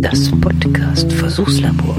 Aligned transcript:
Das 0.00 0.30
Podcast 0.40 1.12
Versuchslabor. 1.12 1.96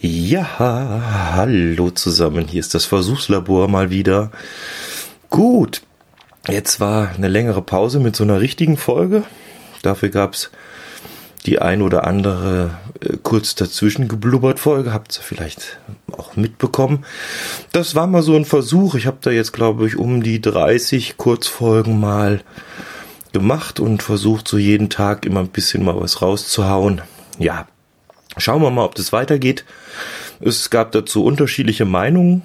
Ja, 0.00 1.34
hallo 1.34 1.90
zusammen. 1.90 2.46
Hier 2.48 2.60
ist 2.60 2.74
das 2.74 2.86
Versuchslabor 2.86 3.68
mal 3.68 3.90
wieder. 3.90 4.30
Gut, 5.28 5.82
jetzt 6.48 6.80
war 6.80 7.10
eine 7.10 7.28
längere 7.28 7.60
Pause 7.60 8.00
mit 8.00 8.16
so 8.16 8.24
einer 8.24 8.40
richtigen 8.40 8.78
Folge. 8.78 9.24
Dafür 9.82 10.08
gab's 10.08 10.50
die 11.44 11.60
ein 11.60 11.82
oder 11.82 12.06
andere 12.06 12.70
äh, 13.00 13.16
kurz 13.22 13.54
dazwischen 13.54 14.08
geblubbert 14.08 14.58
Folge, 14.58 14.92
habt 14.92 15.16
ihr 15.18 15.22
vielleicht 15.22 15.78
auch 16.12 16.36
mitbekommen. 16.36 17.04
Das 17.72 17.94
war 17.94 18.06
mal 18.06 18.22
so 18.22 18.36
ein 18.36 18.44
Versuch. 18.44 18.94
Ich 18.94 19.06
habe 19.06 19.18
da 19.20 19.30
jetzt, 19.30 19.52
glaube 19.52 19.86
ich, 19.86 19.96
um 19.96 20.22
die 20.22 20.40
30 20.40 21.16
Kurzfolgen 21.16 22.00
mal 22.00 22.42
gemacht 23.32 23.80
und 23.80 24.02
versucht, 24.02 24.48
so 24.48 24.58
jeden 24.58 24.88
Tag 24.88 25.26
immer 25.26 25.40
ein 25.40 25.48
bisschen 25.48 25.84
mal 25.84 26.00
was 26.00 26.22
rauszuhauen. 26.22 27.02
Ja, 27.38 27.66
schauen 28.38 28.62
wir 28.62 28.70
mal, 28.70 28.84
ob 28.84 28.94
das 28.94 29.12
weitergeht. 29.12 29.64
Es 30.40 30.70
gab 30.70 30.92
dazu 30.92 31.24
unterschiedliche 31.24 31.84
Meinungen. 31.84 32.42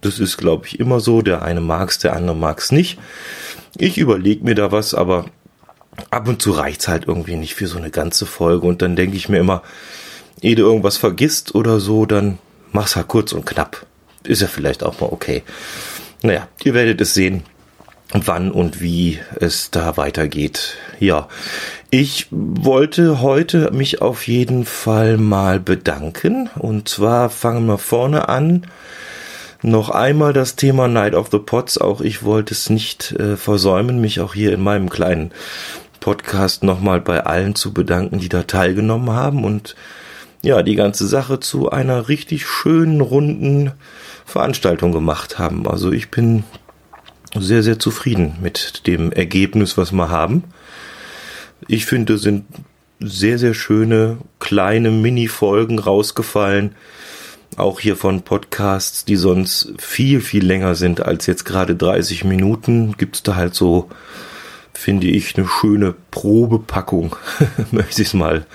Das 0.00 0.18
ist, 0.20 0.36
glaube 0.36 0.66
ich, 0.66 0.80
immer 0.80 1.00
so. 1.00 1.22
Der 1.22 1.42
eine 1.42 1.60
mag's, 1.60 1.98
der 1.98 2.14
andere 2.14 2.36
mag's 2.36 2.72
nicht. 2.72 2.98
Ich 3.76 3.98
überlege 3.98 4.44
mir 4.44 4.54
da 4.54 4.70
was, 4.70 4.94
aber 4.94 5.26
ab 6.10 6.28
und 6.28 6.42
zu 6.42 6.52
reicht's 6.52 6.88
halt 6.88 7.06
irgendwie 7.06 7.36
nicht 7.36 7.54
für 7.54 7.66
so 7.66 7.78
eine 7.78 7.90
ganze 7.90 8.26
Folge. 8.26 8.66
Und 8.66 8.82
dann 8.82 8.96
denke 8.96 9.16
ich 9.16 9.28
mir 9.28 9.38
immer, 9.38 9.62
ehe 10.40 10.56
du 10.56 10.62
irgendwas 10.62 10.96
vergisst 10.96 11.54
oder 11.54 11.80
so, 11.80 12.06
dann 12.06 12.38
mach's 12.72 12.96
halt 12.96 13.08
kurz 13.08 13.32
und 13.32 13.46
knapp. 13.46 13.86
Ist 14.24 14.42
ja 14.42 14.48
vielleicht 14.48 14.82
auch 14.82 15.00
mal 15.00 15.08
okay. 15.10 15.42
Naja, 16.22 16.48
ihr 16.62 16.74
werdet 16.74 17.00
es 17.00 17.14
sehen, 17.14 17.42
wann 18.12 18.50
und 18.50 18.80
wie 18.80 19.18
es 19.40 19.70
da 19.70 19.96
weitergeht. 19.96 20.76
Ja, 21.00 21.28
ich 21.90 22.28
wollte 22.30 23.20
heute 23.20 23.70
mich 23.72 24.00
auf 24.00 24.26
jeden 24.26 24.64
Fall 24.64 25.16
mal 25.16 25.60
bedanken. 25.60 26.48
Und 26.58 26.88
zwar 26.88 27.30
fangen 27.30 27.66
wir 27.66 27.78
vorne 27.78 28.28
an. 28.28 28.66
Noch 29.62 29.90
einmal 29.90 30.32
das 30.32 30.56
Thema 30.56 30.88
Night 30.88 31.14
of 31.14 31.28
the 31.30 31.38
Pots. 31.38 31.78
Auch 31.78 32.00
ich 32.00 32.22
wollte 32.22 32.52
es 32.52 32.68
nicht 32.68 33.12
äh, 33.12 33.36
versäumen, 33.36 34.00
mich 34.00 34.20
auch 34.20 34.34
hier 34.34 34.52
in 34.52 34.62
meinem 34.62 34.90
kleinen 34.90 35.32
Podcast 36.04 36.62
nochmal 36.62 37.00
bei 37.00 37.24
allen 37.24 37.54
zu 37.54 37.72
bedanken, 37.72 38.18
die 38.18 38.28
da 38.28 38.42
teilgenommen 38.42 39.08
haben 39.12 39.42
und 39.42 39.74
ja, 40.42 40.62
die 40.62 40.74
ganze 40.74 41.06
Sache 41.06 41.40
zu 41.40 41.70
einer 41.70 42.10
richtig 42.10 42.44
schönen, 42.46 43.00
runden 43.00 43.72
Veranstaltung 44.26 44.92
gemacht 44.92 45.38
haben. 45.38 45.66
Also 45.66 45.92
ich 45.92 46.10
bin 46.10 46.44
sehr, 47.34 47.62
sehr 47.62 47.78
zufrieden 47.78 48.36
mit 48.42 48.86
dem 48.86 49.12
Ergebnis, 49.12 49.78
was 49.78 49.92
wir 49.92 50.10
haben. 50.10 50.44
Ich 51.68 51.86
finde, 51.86 52.18
sind 52.18 52.44
sehr, 53.00 53.38
sehr 53.38 53.54
schöne 53.54 54.18
kleine 54.40 54.90
Mini-Folgen 54.90 55.78
rausgefallen. 55.78 56.74
Auch 57.56 57.80
hier 57.80 57.96
von 57.96 58.20
Podcasts, 58.20 59.06
die 59.06 59.16
sonst 59.16 59.72
viel, 59.78 60.20
viel 60.20 60.44
länger 60.44 60.74
sind 60.74 61.00
als 61.00 61.24
jetzt 61.24 61.46
gerade 61.46 61.74
30 61.74 62.24
Minuten, 62.24 62.94
gibt's 62.98 63.22
da 63.22 63.36
halt 63.36 63.54
so 63.54 63.88
finde 64.74 65.06
ich, 65.06 65.36
eine 65.36 65.46
schöne 65.46 65.94
Probepackung, 66.10 67.16
möchte 67.70 68.02
ich 68.02 68.08
es 68.08 68.14
mal 68.14 68.46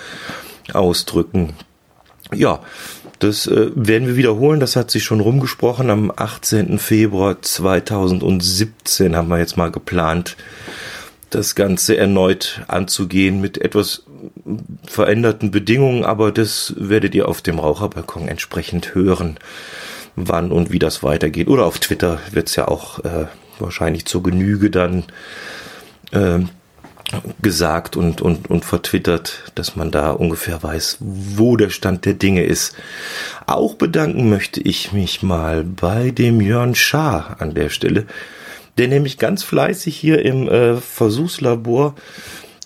ausdrücken. 0.73 1.53
Ja, 2.34 2.62
das 3.20 3.48
äh, 3.48 3.72
werden 3.75 4.08
wir 4.08 4.16
wiederholen. 4.16 4.59
Das 4.59 4.75
hat 4.75 4.92
sich 4.92 5.03
schon 5.03 5.20
rumgesprochen. 5.20 5.90
Am 5.90 6.12
18. 6.16 6.80
Februar 6.80 7.42
2017 7.42 9.16
haben 9.16 9.28
wir 9.28 9.40
jetzt 9.40 9.58
mal 9.58 9.72
geplant, 9.72 10.38
das 11.29 11.53
Ganze 11.53 11.96
erneut 11.96 12.62
anzugehen 12.68 13.40
mit 13.40 13.59
etwas 13.59 14.03
veränderten 14.85 15.52
Bedingungen. 15.52 16.06
Aber 16.06 16.31
das 16.31 16.74
werdet 16.78 17.13
ihr 17.13 17.28
auf 17.28 17.41
dem 17.41 17.59
Raucherbalkon 17.59 18.28
entsprechend 18.28 18.96
hören, 18.96 19.38
wann 20.16 20.52
und 20.52 20.72
wie 20.72 20.79
das 20.79 21.03
weitergeht. 21.03 21.50
Oder 21.50 21.66
auf 21.66 21.79
Twitter 21.79 22.19
wird 22.31 22.47
es 22.47 22.56
ja 22.56 22.68
auch 22.68 23.00
äh, 23.00 23.25
wahrscheinlich 23.59 24.06
zur 24.06 24.24
Genüge 24.24 24.69
dann 24.69 25.03
äh, 26.12 26.40
gesagt 27.42 27.96
und, 27.96 28.22
und, 28.22 28.50
und 28.50 28.66
vertwittert, 28.66 29.52
dass 29.56 29.75
man 29.75 29.92
da 29.92 30.12
ungefähr 30.12 30.62
weiß, 30.62 30.97
wo 31.00 31.58
der 31.58 31.70
Stand 31.70 32.06
der 32.06 32.14
Dinge 32.14 32.44
ist. 32.44 32.75
Auch 33.47 33.75
bedanken 33.75 34.30
möchte 34.30 34.62
ich 34.62 34.92
mich 34.92 35.24
mal 35.24 35.64
bei 35.64 36.12
dem 36.12 36.40
Jörn 36.40 36.75
Schaar 36.75 37.38
an 37.40 37.56
der 37.56 37.70
Stelle, 37.70 38.06
der 38.78 38.88
nämlich 38.88 39.18
ganz 39.18 39.44
fleißig 39.44 39.96
hier 39.97 40.24
im 40.24 40.47
äh, 40.47 40.78
Versuchslabor 40.78 41.96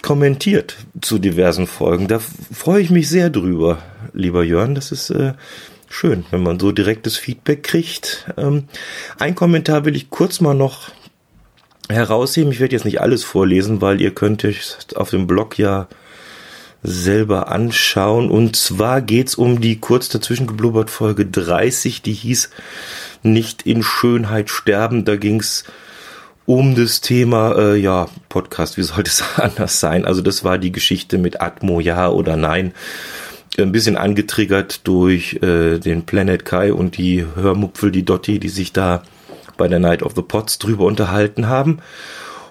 kommentiert 0.02 0.76
zu 1.02 1.18
diversen 1.18 1.66
Folgen. 1.66 2.08
Da 2.08 2.20
freue 2.20 2.82
ich 2.82 2.90
mich 2.90 3.08
sehr 3.08 3.30
drüber, 3.30 3.80
lieber 4.14 4.44
Jörn. 4.44 4.76
Das 4.76 4.92
ist 4.92 5.10
äh, 5.10 5.34
schön, 5.90 6.26
wenn 6.32 6.44
man 6.44 6.60
so 6.60 6.74
direktes 6.74 7.16
Feedback 7.16 7.64
kriegt. 7.64 8.26
Ähm, 8.36 8.66
ein 9.18 9.36
Kommentar 9.36 9.86
will 9.86 9.96
ich 9.96 10.10
kurz 10.10 10.42
mal 10.42 10.54
noch 10.54 10.92
herausheben. 11.94 12.52
Ich 12.52 12.60
werde 12.60 12.76
jetzt 12.76 12.86
nicht 12.86 13.02
alles 13.02 13.24
vorlesen, 13.24 13.82
weil 13.82 14.02
ihr 14.02 14.14
könnt 14.14 14.44
euch 14.44 14.76
auf 14.96 15.10
dem 15.10 15.28
Blog 15.28 15.58
ja 15.58 15.88
selber 16.84 17.50
anschauen. 17.50 18.30
Und 18.30 18.56
zwar 18.56 19.02
geht's 19.02 19.36
um 19.36 19.62
die 19.62 19.80
kurz 19.80 20.10
dazwischen 20.10 20.48
geblubbert 20.48 20.90
Folge 20.90 21.26
30, 21.26 22.02
die 22.02 22.14
hieß 22.14 22.50
Nicht 23.24 23.66
in 23.66 23.84
Schönheit 23.84 24.50
sterben. 24.50 25.06
Da 25.06 25.16
ging's 25.16 25.64
um 26.46 26.76
das 26.76 27.00
Thema, 27.00 27.56
äh, 27.58 27.78
ja, 27.78 28.10
Podcast, 28.28 28.78
wie 28.78 28.84
sollte 28.84 29.10
es 29.10 29.24
anders 29.38 29.80
sein? 29.80 30.06
Also 30.06 30.22
das 30.22 30.44
war 30.44 30.58
die 30.58 30.74
Geschichte 30.74 31.18
mit 31.18 31.42
Atmo, 31.42 31.80
ja 31.80 32.10
oder 32.10 32.36
nein. 32.36 32.74
Ein 33.58 33.72
bisschen 33.72 33.98
angetriggert 33.98 34.86
durch 34.88 35.36
äh, 35.44 35.78
den 35.78 36.06
Planet 36.06 36.44
Kai 36.44 36.74
und 36.74 36.98
die 36.98 37.26
Hörmupfel, 37.36 37.92
die 37.92 38.04
Dotti, 38.04 38.40
die 38.40 38.50
sich 38.50 38.74
da 38.74 39.04
bei 39.58 39.68
der 39.68 39.80
Night 39.80 40.04
of 40.04 40.14
the 40.16 40.22
Pots 40.22 40.60
drüber 40.60 40.86
unterhalten 40.86 41.48
haben. 41.48 41.80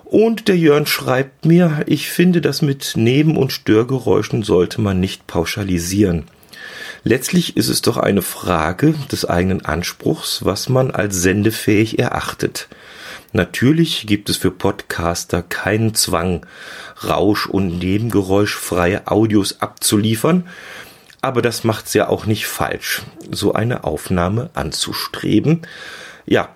Und 0.05 0.49
der 0.49 0.59
Jörn 0.59 0.87
schreibt 0.87 1.47
mir, 1.47 1.85
ich 1.87 2.11
finde, 2.11 2.41
das 2.41 2.61
mit 2.61 2.93
Neben- 2.97 3.37
und 3.37 3.53
Störgeräuschen 3.53 4.43
sollte 4.43 4.81
man 4.81 5.01
nicht 5.01 5.27
pauschalisieren. 5.27 6.25
Letztlich 7.05 7.57
ist 7.57 7.69
es 7.69 7.83
doch 7.83 7.97
eine 7.97 8.23
Frage 8.23 8.95
des 9.11 9.25
eigenen 9.25 9.65
Anspruchs, 9.65 10.45
was 10.45 10.69
man 10.69 10.91
als 10.91 11.17
sendefähig 11.17 11.99
erachtet. 11.99 12.69
Natürlich 13.33 14.07
gibt 14.07 14.29
es 14.29 14.37
für 14.37 14.51
Podcaster 14.51 15.43
keinen 15.43 15.95
Zwang, 15.95 16.47
Rausch- 17.03 17.47
und 17.47 17.79
Nebengeräuschfreie 17.79 19.07
Audios 19.07 19.61
abzuliefern, 19.61 20.47
aber 21.23 21.41
das 21.41 21.65
macht's 21.65 21.95
ja 21.95 22.09
auch 22.09 22.27
nicht 22.27 22.47
falsch, 22.47 23.03
so 23.31 23.55
eine 23.55 23.85
Aufnahme 23.85 24.51
anzustreben. 24.55 25.63
Ja, 26.27 26.51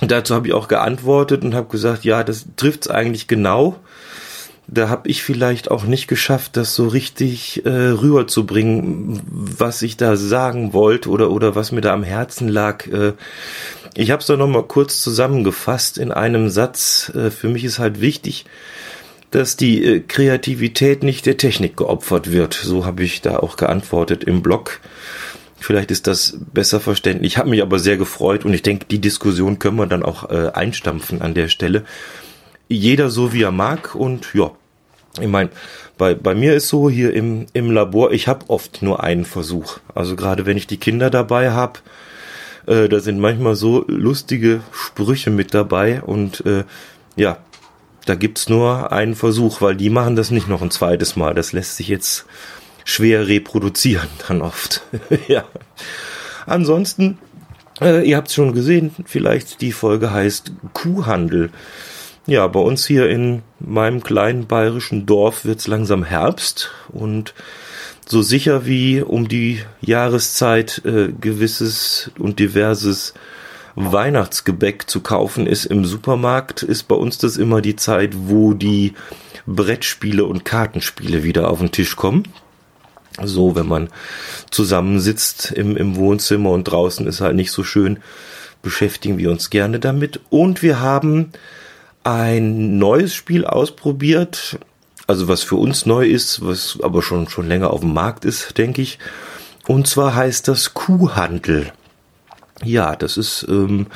dazu 0.00 0.34
habe 0.34 0.48
ich 0.48 0.54
auch 0.54 0.68
geantwortet 0.68 1.44
und 1.44 1.54
habe 1.54 1.68
gesagt, 1.68 2.04
ja, 2.04 2.24
das 2.24 2.46
trifft's 2.56 2.88
eigentlich 2.88 3.28
genau. 3.28 3.76
Da 4.66 4.88
habe 4.88 5.08
ich 5.08 5.22
vielleicht 5.22 5.70
auch 5.70 5.84
nicht 5.84 6.08
geschafft, 6.08 6.56
das 6.56 6.74
so 6.74 6.88
richtig 6.88 7.66
äh, 7.66 7.68
rüberzubringen, 7.68 9.20
was 9.30 9.82
ich 9.82 9.98
da 9.98 10.16
sagen 10.16 10.72
wollte 10.72 11.10
oder 11.10 11.30
oder 11.30 11.54
was 11.54 11.70
mir 11.70 11.82
da 11.82 11.92
am 11.92 12.02
Herzen 12.02 12.48
lag. 12.48 12.86
Äh, 12.86 13.12
ich 13.94 14.10
habe 14.10 14.20
es 14.20 14.26
da 14.26 14.36
noch 14.36 14.48
mal 14.48 14.62
kurz 14.62 15.02
zusammengefasst 15.02 15.98
in 15.98 16.10
einem 16.10 16.48
Satz. 16.48 17.12
Äh, 17.14 17.30
für 17.30 17.48
mich 17.48 17.62
ist 17.64 17.78
halt 17.78 18.00
wichtig, 18.00 18.46
dass 19.30 19.56
die 19.56 19.84
äh, 19.84 20.00
Kreativität 20.00 21.02
nicht 21.02 21.26
der 21.26 21.36
Technik 21.36 21.76
geopfert 21.76 22.32
wird. 22.32 22.54
So 22.54 22.86
habe 22.86 23.02
ich 23.02 23.20
da 23.20 23.36
auch 23.36 23.56
geantwortet 23.56 24.24
im 24.24 24.42
Blog. 24.42 24.80
Vielleicht 25.64 25.90
ist 25.90 26.06
das 26.06 26.36
besser 26.52 26.78
verständlich. 26.78 27.32
Ich 27.32 27.38
habe 27.38 27.48
mich 27.48 27.62
aber 27.62 27.78
sehr 27.78 27.96
gefreut 27.96 28.44
und 28.44 28.52
ich 28.52 28.60
denke, 28.60 28.84
die 28.84 28.98
Diskussion 28.98 29.58
können 29.58 29.78
wir 29.78 29.86
dann 29.86 30.02
auch 30.02 30.28
äh, 30.28 30.50
einstampfen 30.52 31.22
an 31.22 31.32
der 31.32 31.48
Stelle. 31.48 31.84
Jeder 32.68 33.08
so 33.08 33.32
wie 33.32 33.44
er 33.44 33.50
mag 33.50 33.94
und 33.94 34.34
ja, 34.34 34.50
ich 35.18 35.26
meine, 35.26 35.48
bei, 35.96 36.14
bei 36.14 36.34
mir 36.34 36.54
ist 36.54 36.68
so 36.68 36.90
hier 36.90 37.14
im, 37.14 37.46
im 37.54 37.70
Labor, 37.70 38.12
ich 38.12 38.28
habe 38.28 38.44
oft 38.48 38.82
nur 38.82 39.02
einen 39.02 39.24
Versuch. 39.24 39.78
Also 39.94 40.16
gerade 40.16 40.44
wenn 40.44 40.58
ich 40.58 40.66
die 40.66 40.76
Kinder 40.76 41.08
dabei 41.08 41.52
habe, 41.52 41.80
äh, 42.66 42.86
da 42.90 43.00
sind 43.00 43.18
manchmal 43.18 43.54
so 43.54 43.86
lustige 43.88 44.60
Sprüche 44.70 45.30
mit 45.30 45.54
dabei 45.54 46.02
und 46.02 46.44
äh, 46.44 46.64
ja, 47.16 47.38
da 48.04 48.16
gibt's 48.16 48.50
nur 48.50 48.92
einen 48.92 49.14
Versuch, 49.14 49.62
weil 49.62 49.76
die 49.76 49.88
machen 49.88 50.14
das 50.14 50.30
nicht 50.30 50.46
noch 50.46 50.60
ein 50.60 50.70
zweites 50.70 51.16
Mal. 51.16 51.34
Das 51.34 51.52
lässt 51.52 51.78
sich 51.78 51.88
jetzt 51.88 52.26
schwer 52.84 53.26
reproduzieren 53.26 54.08
dann 54.26 54.42
oft. 54.42 54.82
ja. 55.28 55.44
Ansonsten, 56.46 57.18
äh, 57.80 58.08
ihr 58.08 58.16
habt 58.16 58.28
es 58.28 58.34
schon 58.34 58.54
gesehen, 58.54 58.94
vielleicht 59.06 59.60
die 59.60 59.72
Folge 59.72 60.12
heißt 60.12 60.52
Kuhhandel. 60.72 61.50
Ja, 62.26 62.46
bei 62.46 62.60
uns 62.60 62.86
hier 62.86 63.08
in 63.08 63.42
meinem 63.60 64.02
kleinen 64.02 64.46
bayerischen 64.46 65.04
Dorf 65.04 65.44
wird's 65.44 65.66
langsam 65.66 66.04
Herbst 66.04 66.70
und 66.88 67.34
so 68.06 68.22
sicher 68.22 68.66
wie 68.66 69.02
um 69.02 69.28
die 69.28 69.60
Jahreszeit 69.80 70.82
äh, 70.84 71.12
gewisses 71.18 72.10
und 72.18 72.38
diverses 72.38 73.14
Weihnachtsgebäck 73.76 74.88
zu 74.88 75.00
kaufen 75.00 75.46
ist 75.46 75.66
im 75.66 75.84
Supermarkt, 75.84 76.62
ist 76.62 76.84
bei 76.84 76.94
uns 76.94 77.18
das 77.18 77.36
immer 77.36 77.60
die 77.60 77.76
Zeit, 77.76 78.12
wo 78.14 78.54
die 78.54 78.92
Brettspiele 79.46 80.24
und 80.24 80.44
Kartenspiele 80.44 81.22
wieder 81.24 81.50
auf 81.50 81.58
den 81.58 81.72
Tisch 81.72 81.96
kommen. 81.96 82.24
So, 83.22 83.54
wenn 83.54 83.66
man 83.66 83.88
zusammensitzt 84.50 85.52
im, 85.52 85.76
im 85.76 85.96
Wohnzimmer 85.96 86.50
und 86.50 86.64
draußen 86.64 87.06
ist 87.06 87.20
halt 87.20 87.36
nicht 87.36 87.52
so 87.52 87.62
schön, 87.62 87.98
beschäftigen 88.62 89.18
wir 89.18 89.30
uns 89.30 89.50
gerne 89.50 89.78
damit. 89.78 90.20
Und 90.30 90.62
wir 90.62 90.80
haben 90.80 91.30
ein 92.02 92.78
neues 92.78 93.14
Spiel 93.14 93.44
ausprobiert, 93.44 94.58
also 95.06 95.28
was 95.28 95.42
für 95.42 95.56
uns 95.56 95.86
neu 95.86 96.06
ist, 96.06 96.44
was 96.44 96.78
aber 96.82 97.02
schon, 97.02 97.28
schon 97.28 97.46
länger 97.46 97.70
auf 97.70 97.80
dem 97.80 97.92
Markt 97.94 98.24
ist, 98.24 98.58
denke 98.58 98.82
ich. 98.82 98.98
Und 99.66 99.86
zwar 99.86 100.14
heißt 100.14 100.48
das 100.48 100.74
Kuhhandel. 100.74 101.72
Ja, 102.62 102.96
das 102.96 103.16
ist 103.16 103.46
ähm, 103.48 103.86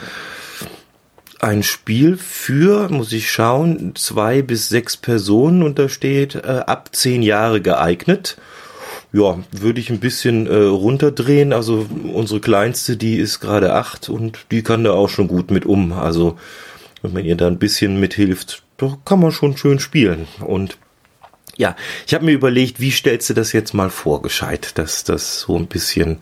ein 1.41 1.63
Spiel 1.63 2.17
für, 2.17 2.89
muss 2.89 3.13
ich 3.13 3.31
schauen, 3.31 3.95
zwei 3.95 4.43
bis 4.43 4.69
sechs 4.69 4.97
Personen 4.97 5.63
und 5.63 5.79
da 5.79 5.89
steht 5.89 6.35
äh, 6.35 6.63
ab 6.67 6.91
zehn 6.93 7.23
Jahre 7.23 7.61
geeignet. 7.61 8.39
Ja, 9.13 9.39
würde 9.53 9.81
ich 9.81 9.91
ein 9.91 10.01
bisschen 10.01 10.47
äh, 10.47 10.55
runterdrehen. 10.55 11.53
Also 11.53 11.87
unsere 12.13 12.41
kleinste, 12.41 12.97
die 12.97 13.17
ist 13.17 13.41
gerade 13.41 13.75
acht 13.75 14.09
und 14.09 14.47
die 14.51 14.63
kann 14.63 14.85
da 14.85 14.93
auch 14.93 15.09
schon 15.09 15.29
gut 15.29 15.51
mit 15.51 15.65
um. 15.65 15.93
Also 15.93 16.37
wenn 17.03 17.13
man 17.13 17.25
ihr 17.25 17.37
da 17.37 17.47
ein 17.47 17.59
bisschen 17.59 18.01
mithilft, 18.01 18.63
da 18.77 18.99
kann 19.05 19.21
man 19.21 19.33
schon 19.33 19.57
schön 19.57 19.79
spielen. 19.79 20.29
Und 20.41 20.77
ja, 21.57 21.75
ich 22.07 22.15
habe 22.15 22.25
mir 22.25 22.33
überlegt, 22.33 22.81
wie 22.81 22.93
stellst 22.93 23.31
du 23.31 23.35
das 23.35 23.53
jetzt 23.53 23.75
mal 23.75 23.91
vor, 23.91 24.23
gescheit, 24.23 24.79
dass 24.79 25.03
das 25.05 25.41
so 25.41 25.57
ein 25.57 25.67
bisschen 25.67 26.19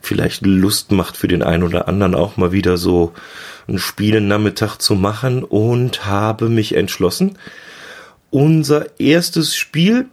vielleicht 0.00 0.46
Lust 0.46 0.92
macht 0.92 1.16
für 1.16 1.28
den 1.28 1.42
einen 1.42 1.64
oder 1.64 1.88
anderen 1.88 2.14
auch 2.14 2.36
mal 2.36 2.52
wieder 2.52 2.76
so 2.76 3.12
einen 3.66 3.78
Spielennachmittag 3.78 4.78
zu 4.78 4.94
machen 4.94 5.42
und 5.42 6.06
habe 6.06 6.48
mich 6.48 6.76
entschlossen, 6.76 7.38
unser 8.30 9.00
erstes 9.00 9.56
Spiel, 9.56 10.06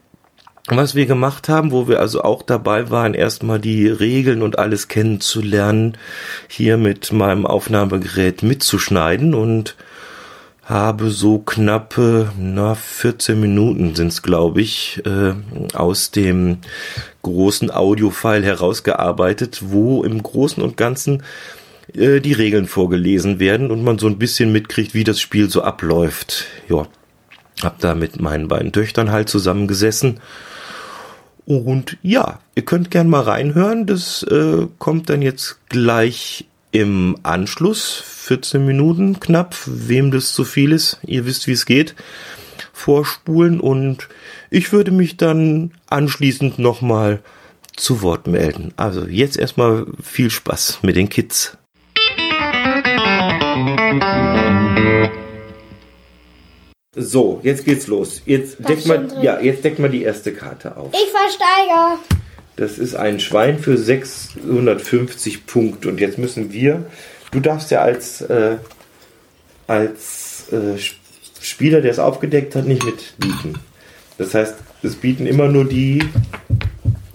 was 0.67 0.95
wir 0.95 1.05
gemacht 1.05 1.47
haben, 1.47 1.71
wo 1.71 1.87
wir 1.87 1.99
also 1.99 2.23
auch 2.23 2.41
dabei 2.41 2.89
waren, 2.89 3.13
erstmal 3.13 3.59
die 3.59 3.87
Regeln 3.87 4.41
und 4.41 4.57
alles 4.57 4.87
kennenzulernen, 4.87 5.97
hier 6.47 6.77
mit 6.77 7.11
meinem 7.11 7.45
Aufnahmegerät 7.45 8.41
mitzuschneiden 8.41 9.35
und 9.35 9.75
habe 10.63 11.11
so 11.11 11.37
knappe, 11.37 12.31
na, 12.39 12.73
14 12.73 13.39
Minuten 13.39 13.93
sind's, 13.93 14.23
glaube 14.23 14.61
ich, 14.61 15.01
äh, 15.05 15.33
aus 15.75 16.09
dem 16.09 16.57
großen 17.21 17.69
Audiofile 17.69 18.43
herausgearbeitet, 18.43 19.61
wo 19.67 20.03
im 20.03 20.23
Großen 20.23 20.63
und 20.63 20.75
Ganzen 20.75 21.21
äh, 21.93 22.19
die 22.19 22.33
Regeln 22.33 22.65
vorgelesen 22.65 23.39
werden 23.39 23.69
und 23.69 23.83
man 23.83 23.99
so 23.99 24.07
ein 24.07 24.17
bisschen 24.17 24.51
mitkriegt, 24.51 24.95
wie 24.95 25.03
das 25.03 25.21
Spiel 25.21 25.51
so 25.51 25.61
abläuft. 25.61 26.45
Ja, 26.67 26.87
hab 27.63 27.79
da 27.79 27.95
mit 27.95 28.21
meinen 28.21 28.47
beiden 28.47 28.71
Töchtern 28.71 29.11
halt 29.11 29.29
zusammengesessen. 29.29 30.19
Und 31.45 31.97
ja, 32.01 32.39
ihr 32.55 32.65
könnt 32.65 32.91
gern 32.91 33.09
mal 33.09 33.21
reinhören. 33.21 33.85
Das 33.85 34.23
äh, 34.23 34.67
kommt 34.79 35.09
dann 35.09 35.21
jetzt 35.21 35.59
gleich 35.69 36.45
im 36.71 37.15
Anschluss 37.23 38.03
14 38.25 38.65
Minuten 38.65 39.19
knapp, 39.19 39.55
wem 39.65 40.11
das 40.11 40.33
zu 40.33 40.43
viel 40.43 40.73
ist, 40.73 40.99
ihr 41.05 41.25
wisst, 41.25 41.47
wie 41.47 41.53
es 41.53 41.65
geht, 41.65 41.95
vorspulen 42.73 43.61
und 43.61 44.09
ich 44.49 44.73
würde 44.73 44.91
mich 44.91 45.15
dann 45.15 45.71
anschließend 45.87 46.59
nochmal 46.59 47.21
zu 47.77 48.01
Wort 48.01 48.27
melden. 48.27 48.73
Also 48.75 49.05
jetzt 49.05 49.37
erstmal 49.37 49.85
viel 50.01 50.29
Spaß 50.29 50.79
mit 50.81 50.97
den 50.97 51.07
Kids. 51.07 51.57
So, 56.95 57.39
jetzt 57.43 57.65
geht's 57.65 57.87
los. 57.87 58.21
Jetzt 58.25 58.57
deckt 58.67 58.85
mal, 58.85 59.07
ja, 59.21 59.39
jetzt 59.39 59.63
deckt 59.63 59.79
mal 59.79 59.89
die 59.89 60.03
erste 60.03 60.33
Karte 60.33 60.77
auf. 60.77 60.91
Ich 60.93 61.11
versteige. 61.11 61.99
Das 62.55 62.77
ist 62.77 62.95
ein 62.95 63.19
Schwein 63.19 63.59
für 63.59 63.77
650 63.77 65.45
Punkte. 65.45 65.89
Und 65.89 65.99
jetzt 65.99 66.17
müssen 66.17 66.53
wir 66.53 66.85
du 67.35 67.41
darfst 67.41 67.69
ja 67.71 67.81
als, 67.81 68.21
äh, 68.21 68.57
als 69.67 70.47
äh, 70.51 70.79
Spieler, 71.41 71.81
der 71.81 71.91
es 71.91 71.99
aufgedeckt 71.99 72.55
hat, 72.55 72.65
nicht 72.65 72.83
mitbieten. 72.83 73.59
Das 74.17 74.33
heißt, 74.33 74.55
es 74.83 74.95
bieten 74.95 75.25
immer 75.25 75.47
nur 75.49 75.65
die, 75.65 76.03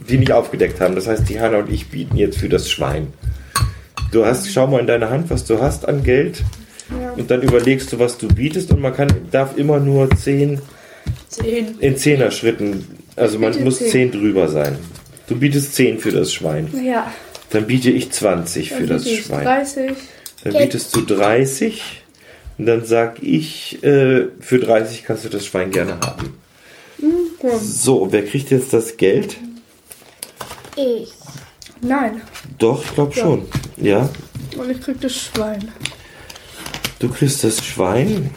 die 0.09 0.19
nicht 0.19 0.33
aufgedeckt 0.33 0.81
haben. 0.81 0.95
Das 0.95 1.07
heißt, 1.07 1.29
die 1.29 1.41
Hanna 1.41 1.59
und 1.59 1.73
ich 1.73 1.89
bieten 1.89 2.17
jetzt 2.17 2.39
für 2.39 2.49
das 2.49 2.71
Schwein. 2.71 3.13
Du 4.13 4.27
hast, 4.27 4.53
schau 4.53 4.67
mal 4.67 4.81
in 4.81 4.87
deine 4.87 5.09
Hand, 5.09 5.31
was 5.31 5.45
du 5.45 5.61
hast 5.61 5.89
an 5.89 6.03
Geld. 6.05 6.43
Ja. 6.99 7.13
Und 7.13 7.31
dann 7.31 7.43
überlegst 7.43 7.93
du, 7.93 7.99
was 7.99 8.19
du 8.19 8.29
bietest. 8.29 8.71
Und 8.71 8.81
man 8.81 8.95
kann, 8.95 9.09
darf 9.31 9.57
immer 9.57 9.79
nur 9.79 10.11
10 10.11 10.61
zehn. 11.29 11.79
in 11.79 11.97
Zehner-Schritten. 11.97 12.87
Also 13.17 13.39
man 13.39 13.63
muss 13.63 13.79
10 13.79 14.13
drüber 14.13 14.49
sein. 14.49 14.79
Du 15.27 15.37
bietest 15.37 15.75
10 15.75 15.99
für 15.99 16.11
das 16.11 16.33
Schwein. 16.33 16.69
Ja. 16.85 17.13
Dann 17.51 17.67
biete 17.67 17.91
ich 17.91 18.11
20 18.11 18.71
für 18.73 18.87
das 18.87 19.09
Schwein. 19.09 19.45
30. 19.45 19.93
Dann 20.45 20.53
bietest 20.55 20.95
du 20.95 21.03
30. 21.03 21.83
Und 22.59 22.67
dann 22.67 22.85
sag 22.85 23.23
ich, 23.23 23.83
äh, 23.83 24.27
für 24.41 24.59
30 24.59 25.05
kannst 25.05 25.25
du 25.25 25.29
das 25.29 25.47
Schwein 25.47 25.71
gerne 25.71 25.99
haben. 26.01 26.37
Okay. 26.99 27.57
So, 27.63 28.13
wer 28.13 28.25
kriegt 28.25 28.51
jetzt 28.51 28.73
das 28.73 28.97
Geld? 28.97 29.37
Ich. 30.77 31.13
Nein. 31.81 32.21
Doch, 32.59 32.85
ich 32.85 32.95
glaube 32.95 33.15
schon. 33.15 33.47
Ja. 33.77 34.09
Und 34.57 34.71
ich 34.71 34.81
krieg 34.81 35.01
das 35.01 35.15
Schwein. 35.17 35.73
Du 37.01 37.09
kriegst 37.09 37.43
das 37.43 37.65
Schwein. 37.65 38.31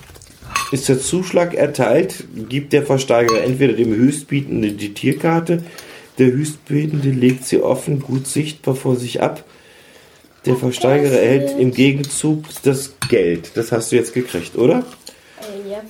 Ist 0.72 0.90
der 0.90 1.00
Zuschlag 1.00 1.54
erteilt, 1.54 2.24
gibt 2.50 2.74
der 2.74 2.84
Versteiger 2.84 3.44
entweder 3.44 3.74
dem 3.74 3.94
Höchstbietenden 3.94 4.78
die 4.78 4.96
Tierkarte 4.96 5.64
der 6.20 6.28
Höchstbietende 6.28 7.10
legt 7.10 7.46
sie 7.46 7.62
offen, 7.62 8.00
gut 8.00 8.28
sichtbar 8.28 8.76
vor 8.76 8.96
sich 8.96 9.22
ab. 9.22 9.44
Der 10.46 10.56
Versteigerer 10.56 11.20
erhält 11.20 11.58
im 11.58 11.72
Gegenzug 11.72 12.44
das 12.64 12.96
Geld. 13.10 13.52
Das 13.56 13.72
hast 13.72 13.92
du 13.92 13.96
jetzt 13.96 14.14
gekriegt, 14.14 14.58
oder? 14.58 14.84
Äh, 15.40 15.72
ja. 15.72 15.82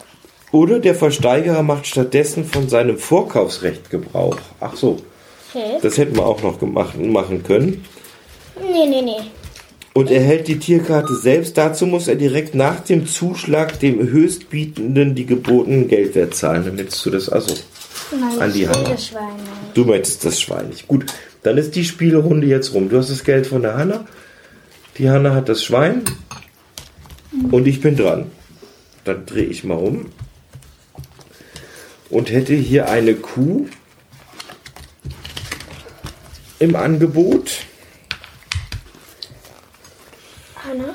Oder 0.52 0.80
der 0.80 0.96
Versteigerer 0.96 1.64
macht 1.64 1.88
stattdessen 1.88 2.46
von 2.46 2.70
seinem 2.70 3.00
Vorkaufsrecht 3.00 3.90
Gebrauch. 3.90 4.38
Ach 4.60 4.76
so. 4.76 5.00
Okay. 5.54 5.80
Das 5.82 5.98
hätten 5.98 6.16
wir 6.16 6.26
auch 6.26 6.42
noch 6.44 6.60
gemacht, 6.60 6.98
machen 6.98 7.44
können. 7.44 7.84
Nee, 8.62 8.86
nee, 8.88 9.02
nee. 9.02 9.18
Und 9.94 10.10
er 10.10 10.22
hält 10.22 10.48
die 10.48 10.58
Tierkarte 10.58 11.16
selbst. 11.16 11.58
Dazu 11.58 11.86
muss 11.86 12.08
er 12.08 12.16
direkt 12.16 12.56
nach 12.56 12.80
dem 12.80 13.06
Zuschlag 13.06 13.80
dem 13.80 14.00
Höchstbietenden 14.00 15.14
die 15.14 15.28
gebotenen 15.28 15.88
Geldwert 15.88 16.34
zahlen. 16.34 16.66
Dann 16.66 16.78
hättest 16.78 17.06
du 17.06 17.12
das 17.12 17.30
also. 17.30 17.54
Nein, 18.12 18.40
an 18.40 18.54
die 18.54 18.66
Schwein 18.66 19.36
du 19.74 19.86
möchtest 19.86 20.26
das 20.26 20.40
Schwein 20.42 20.70
nicht. 20.70 20.88
Gut, 20.88 21.06
dann 21.44 21.58
ist 21.58 21.76
die 21.76 21.86
Spielerunde 21.86 22.48
jetzt 22.48 22.74
rum. 22.74 22.90
Du 22.90 22.98
hast 22.98 23.10
das 23.10 23.24
Geld 23.24 23.48
von 23.48 23.62
der 23.62 23.76
Hanna. 23.76 24.06
Die 24.98 25.10
Hanna 25.10 25.34
hat 25.34 25.50
das 25.50 25.64
Schwein. 25.64 26.04
Und 27.52 27.68
ich 27.68 27.82
bin 27.82 27.96
dran. 27.96 28.32
Dann 29.04 29.26
drehe 29.26 29.46
ich 29.46 29.64
mal 29.64 29.78
um. 29.78 30.12
Und 32.10 32.32
hätte 32.32 32.54
hier 32.54 32.90
eine 32.90 33.16
Kuh 33.16 33.68
im 36.60 36.76
Angebot. 36.76 37.66
Hanna, 40.64 40.94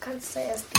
kannst 0.00 0.06
du 0.06 0.10
erst. 0.10 0.23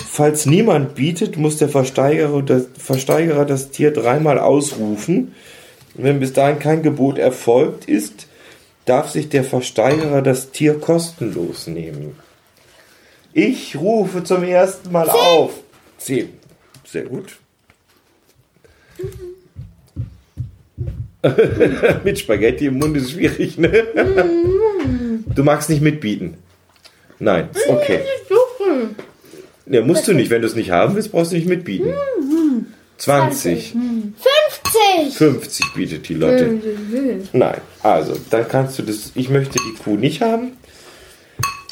Falls 0.10 0.46
niemand 0.46 0.96
bietet, 0.96 1.38
muss 1.38 1.58
der 1.58 1.70
Versteigerer 1.70 2.42
das, 2.42 2.68
Versteigerer 2.78 3.46
das 3.46 3.72
Tier 3.72 3.92
dreimal 3.92 4.40
ausrufen. 4.40 5.34
Wenn 5.94 6.20
bis 6.20 6.34
dahin 6.34 6.60
kein 6.60 6.84
Gebot 6.84 7.18
erfolgt 7.18 7.86
ist, 7.86 8.28
darf 8.86 9.10
sich 9.10 9.30
der 9.30 9.44
Versteigerer 9.44 10.22
das 10.22 10.52
Tier 10.52 10.80
kostenlos 10.80 11.68
nehmen. 11.68 12.18
Ich 13.34 13.76
rufe 13.76 14.24
zum 14.24 14.44
ersten 14.44 14.92
Mal 14.92 15.08
Zehn. 15.08 15.16
auf. 15.16 15.52
Zehn. 15.98 16.30
Sehr 16.86 17.04
gut. 17.04 17.38
Mit 22.04 22.20
Spaghetti 22.20 22.68
im 22.68 22.78
Mund 22.78 22.96
ist 22.96 23.12
schwierig, 23.12 23.58
ne? 23.58 23.84
du 25.26 25.44
magst 25.44 25.70
nicht 25.70 25.82
mitbieten. 25.82 26.38
Nein, 27.20 27.50
okay. 27.68 28.02
Ja, 29.68 29.82
musst 29.82 30.08
du 30.08 30.14
nicht. 30.14 30.30
Wenn 30.30 30.42
du 30.42 30.48
es 30.48 30.56
nicht 30.56 30.72
haben 30.72 30.96
willst, 30.96 31.12
brauchst 31.12 31.32
du 31.32 31.36
nicht 31.36 31.48
mitbieten. 31.48 31.94
20. 32.98 33.76
50. 34.74 35.18
50 35.18 35.74
bietet 35.74 36.10
die 36.10 36.14
Lotte. 36.14 36.60
Nein, 37.34 37.62
also, 37.84 38.18
dann 38.30 38.48
kannst 38.48 38.80
du 38.80 38.84
das. 38.84 39.12
Ich 39.16 39.30
möchte 39.30 39.60
die 39.60 39.84
Kuh 39.84 39.98
nicht 39.98 40.22
haben. 40.22 40.54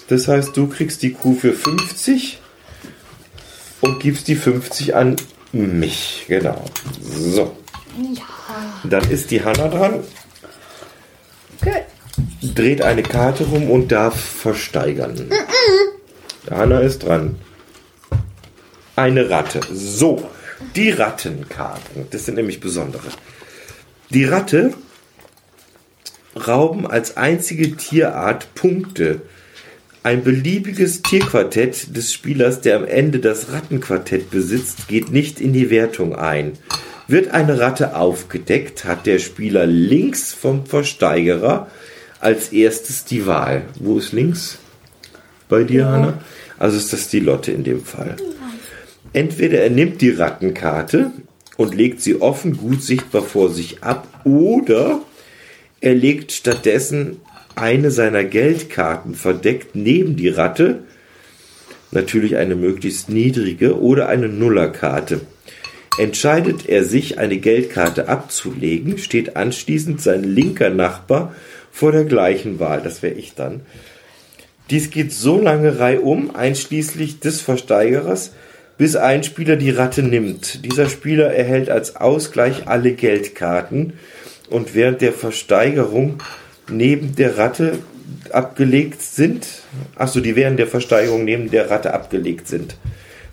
Das 0.09 0.27
heißt, 0.27 0.55
du 0.55 0.67
kriegst 0.67 1.01
die 1.01 1.13
Kuh 1.13 1.33
für 1.33 1.53
50 1.53 2.39
und 3.81 3.99
gibst 3.99 4.27
die 4.27 4.35
50 4.35 4.95
an 4.95 5.15
mich. 5.51 6.25
Genau. 6.27 6.65
So. 7.01 7.55
Ja. 7.97 8.23
Dann 8.83 9.09
ist 9.09 9.31
die 9.31 9.43
Hanna 9.43 9.67
dran. 9.67 10.03
Okay. 11.61 11.83
dreht 12.53 12.81
eine 12.81 13.03
Karte 13.03 13.45
rum 13.45 13.71
und 13.71 13.91
darf 13.91 14.19
versteigern. 14.19 15.29
Hanna 16.49 16.79
ist 16.79 17.03
dran. 17.03 17.37
Eine 18.95 19.29
Ratte. 19.29 19.61
So, 19.71 20.29
die 20.75 20.91
Rattenkarten. 20.91 22.07
Das 22.11 22.25
sind 22.25 22.35
nämlich 22.35 22.59
besondere. 22.59 23.07
Die 24.11 24.25
Ratte 24.25 24.73
rauben 26.47 26.85
als 26.85 27.17
einzige 27.17 27.75
Tierart 27.75 28.53
Punkte. 28.53 29.21
Ein 30.03 30.23
beliebiges 30.23 31.01
Tierquartett 31.01 31.95
des 31.95 32.13
Spielers, 32.13 32.61
der 32.61 32.75
am 32.75 32.85
Ende 32.85 33.19
das 33.19 33.51
Rattenquartett 33.51 34.29
besitzt, 34.29 34.87
geht 34.87 35.11
nicht 35.11 35.39
in 35.39 35.53
die 35.53 35.69
Wertung 35.69 36.15
ein. 36.15 36.53
Wird 37.07 37.31
eine 37.31 37.59
Ratte 37.59 37.95
aufgedeckt, 37.95 38.85
hat 38.85 39.05
der 39.05 39.19
Spieler 39.19 39.65
links 39.65 40.33
vom 40.33 40.65
Versteigerer 40.65 41.67
als 42.19 42.49
erstes 42.49 43.05
die 43.05 43.25
Wahl. 43.25 43.63
Wo 43.79 43.97
ist 43.97 44.11
links 44.11 44.59
bei 45.49 45.63
dir, 45.63 45.87
Hanna? 45.87 46.19
Also 46.59 46.77
ist 46.77 46.93
das 46.93 47.07
die 47.07 47.19
Lotte 47.19 47.51
in 47.51 47.63
dem 47.63 47.83
Fall. 47.83 48.15
Entweder 49.13 49.59
er 49.59 49.69
nimmt 49.69 50.01
die 50.01 50.09
Rattenkarte 50.09 51.11
und 51.57 51.75
legt 51.75 52.01
sie 52.01 52.19
offen 52.19 52.57
gut 52.57 52.81
sichtbar 52.81 53.21
vor 53.21 53.49
sich 53.49 53.83
ab 53.83 54.07
oder 54.25 55.01
er 55.81 55.93
legt 55.93 56.31
stattdessen 56.31 57.17
eine 57.55 57.91
seiner 57.91 58.23
Geldkarten 58.23 59.13
verdeckt 59.13 59.75
neben 59.75 60.15
die 60.15 60.29
Ratte, 60.29 60.83
natürlich 61.91 62.37
eine 62.37 62.55
möglichst 62.55 63.09
niedrige 63.09 63.79
oder 63.79 64.09
eine 64.09 64.27
Nullerkarte. 64.27 65.21
Entscheidet 65.99 66.67
er 66.67 66.83
sich, 66.83 67.19
eine 67.19 67.37
Geldkarte 67.37 68.07
abzulegen, 68.07 68.97
steht 68.97 69.35
anschließend 69.35 70.01
sein 70.01 70.23
linker 70.23 70.71
Nachbar 70.71 71.35
vor 71.71 71.91
der 71.91 72.05
gleichen 72.05 72.59
Wahl. 72.59 72.81
Das 72.81 73.03
wäre 73.03 73.13
ich 73.13 73.35
dann. 73.35 73.61
Dies 74.71 74.89
geht 74.89 75.11
so 75.11 75.39
lange 75.39 75.79
reihum, 75.79 76.35
einschließlich 76.35 77.19
des 77.19 77.41
Versteigerers, 77.41 78.31
bis 78.83 78.97
ein 78.97 79.23
Spieler 79.23 79.55
die 79.55 79.69
Ratte 79.69 80.03
nimmt. 80.03 80.65
Dieser 80.65 80.89
Spieler 80.89 81.33
erhält 81.33 81.69
als 81.69 81.95
Ausgleich 81.95 82.67
alle 82.67 82.91
Geldkarten 82.91 83.93
und 84.49 84.75
während 84.75 84.99
der 84.99 85.13
Versteigerung 85.13 86.21
neben 86.69 87.15
der 87.15 87.37
Ratte 87.37 87.79
abgelegt 88.29 89.01
sind. 89.01 89.47
Achso, 89.95 90.19
die 90.19 90.35
während 90.35 90.59
der 90.59 90.67
Versteigerung 90.67 91.23
neben 91.23 91.49
der 91.49 91.69
Ratte 91.69 91.93
abgelegt 91.93 92.49
sind. 92.49 92.75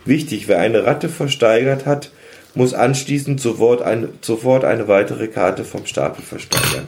Wichtig, 0.04 0.46
wer 0.46 0.60
eine 0.60 0.86
Ratte 0.86 1.08
versteigert 1.08 1.84
hat, 1.84 2.12
muss 2.54 2.72
anschließend 2.72 3.40
sofort 3.40 3.82
eine, 3.82 4.10
sofort 4.20 4.64
eine 4.64 4.86
weitere 4.86 5.26
Karte 5.26 5.64
vom 5.64 5.84
Stapel 5.84 6.22
versteigern. 6.22 6.86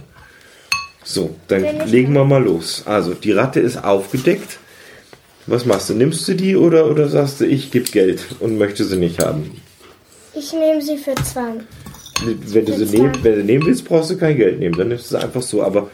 So, 1.02 1.35
dann 1.49 1.88
legen 1.88 2.12
wir 2.12 2.25
mal 2.25 2.45
los. 2.45 2.85
Also, 2.87 3.14
die 3.14 3.33
Ratte 3.33 3.59
ist 3.59 3.83
aufgedeckt. 3.83 4.61
Was 5.46 5.64
machst 5.64 5.90
du? 5.90 5.94
Nimmst 5.94 6.26
du 6.28 6.34
die 6.34 6.56
oder, 6.56 6.87
oder 6.88 7.08
sagst 7.08 7.40
du, 7.40 7.46
ich 7.46 7.70
gebe 7.70 7.90
Geld 7.90 8.26
und 8.40 8.58
möchte 8.58 8.84
sie 8.84 8.96
nicht 8.96 9.18
haben? 9.18 9.61
Ich 10.34 10.52
nehme 10.52 10.80
sie 10.80 10.96
für 10.96 11.14
20. 11.14 11.66
Wenn 12.25 12.64
du, 12.64 12.72
sie 12.72 12.96
nehmen, 12.96 13.12
wenn 13.22 13.34
du 13.34 13.44
nehmen 13.44 13.66
willst, 13.66 13.84
brauchst 13.84 14.11
du 14.11 14.16
kein 14.16 14.37
Geld 14.37 14.61
nehmen. 14.61 14.76
Dann 14.76 14.88
nimmst 14.88 15.11
du 15.11 15.16
es 15.16 15.22
einfach 15.22 15.42
so. 15.42 15.62
Aber 15.62 15.90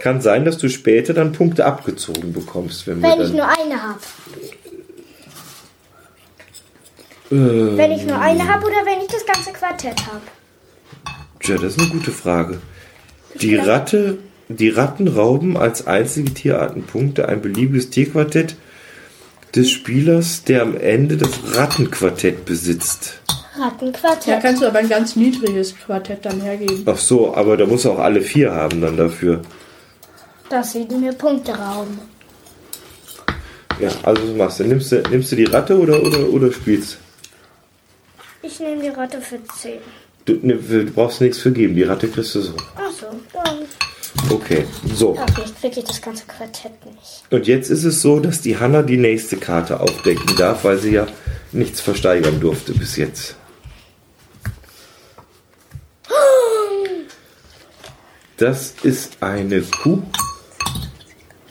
kann 0.00 0.20
sein, 0.20 0.44
dass 0.44 0.58
du 0.58 0.68
später 0.68 1.14
dann 1.14 1.32
Punkte 1.32 1.64
abgezogen 1.64 2.32
bekommst. 2.32 2.86
Wenn, 2.86 3.02
Wenn 3.02 3.20
ich 3.20 3.32
nur 3.32 3.46
eine 3.46 3.82
habe. 3.82 3.98
äh, 7.30 7.76
Wenn 7.76 7.92
ich 7.92 8.04
nur 8.04 8.18
eine 8.18 8.46
habe 8.48 8.66
oder 8.66 8.84
wenn 8.84 9.00
ich 9.00 9.08
das 9.08 9.26
ganze 9.26 9.52
Quartett 9.52 10.06
habe. 10.06 10.20
Tja, 11.40 11.56
das 11.56 11.76
ist 11.76 11.80
eine 11.80 11.88
gute 11.90 12.12
Frage. 12.12 12.60
Die 13.40 13.56
Ratte, 13.56 14.18
die 14.48 14.68
Ratten 14.68 15.08
rauben 15.08 15.56
als 15.56 15.86
einzige 15.86 16.32
Tierarten 16.32 16.84
Punkte 16.84 17.28
ein 17.28 17.40
beliebiges 17.42 17.90
Tierquartett 17.90 18.56
des 19.54 19.70
Spielers, 19.70 20.44
der 20.44 20.62
am 20.62 20.76
Ende 20.76 21.16
das 21.16 21.30
Rattenquartett 21.54 22.44
besitzt. 22.44 23.20
Da 23.56 23.64
Rattenquartett. 23.64 24.40
kannst 24.40 24.62
du 24.62 24.66
aber 24.66 24.78
ein 24.78 24.88
ganz 24.88 25.14
niedriges 25.14 25.76
Quartett 25.76 26.24
dann 26.24 26.40
hergeben. 26.40 26.82
Ach 26.86 26.96
so, 26.96 27.34
aber 27.34 27.56
da 27.56 27.66
muss 27.66 27.84
er 27.84 27.92
auch 27.92 27.98
alle 27.98 28.22
vier 28.22 28.52
haben 28.52 28.80
dann 28.80 28.96
dafür. 28.96 29.42
Dass 30.48 30.72
sie 30.72 30.86
mir 30.86 31.12
Punkte 31.12 31.52
rauben. 31.52 31.98
Ja, 33.80 33.90
also 34.02 34.22
was 34.22 34.36
machst 34.36 34.60
du? 34.60 34.64
Nimmst 34.64 34.92
du, 34.92 35.02
nimmst 35.10 35.32
du 35.32 35.36
die 35.36 35.44
Ratte 35.44 35.78
oder, 35.78 36.02
oder, 36.02 36.28
oder 36.28 36.52
spielst? 36.52 36.98
Ich 38.42 38.58
nehme 38.60 38.82
die 38.82 38.88
Ratte 38.88 39.20
für 39.20 39.38
10. 39.44 39.78
Du, 40.24 40.38
ne, 40.42 40.56
du 40.56 40.84
brauchst 40.86 41.20
nichts 41.20 41.38
für 41.38 41.52
geben, 41.52 41.74
die 41.74 41.82
Ratte 41.82 42.08
kriegst 42.08 42.34
du 42.34 42.40
so. 42.40 42.54
Achso, 42.76 43.06
dann. 43.32 43.58
Okay, 44.32 44.64
so. 44.94 45.10
Okay, 45.10 45.42
ich 45.44 45.60
kriege 45.60 45.82
das 45.86 46.00
ganze 46.00 46.24
Quartett 46.24 46.72
nicht. 46.86 47.24
Und 47.28 47.46
jetzt 47.46 47.68
ist 47.70 47.84
es 47.84 48.00
so, 48.00 48.18
dass 48.18 48.40
die 48.40 48.58
Hanna 48.58 48.80
die 48.82 48.96
nächste 48.96 49.36
Karte 49.36 49.80
aufdecken 49.80 50.34
darf, 50.36 50.64
weil 50.64 50.78
sie 50.78 50.92
ja 50.92 51.06
nichts 51.52 51.82
versteigern 51.82 52.40
durfte 52.40 52.72
bis 52.72 52.96
jetzt. 52.96 53.36
Das 58.38 58.72
ist 58.82 59.18
eine 59.20 59.60
Kuh 59.60 60.02